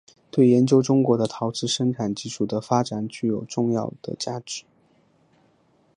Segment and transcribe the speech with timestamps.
[0.31, 4.63] 对研究中国的陶瓷生产技术的发展具有重要的价值。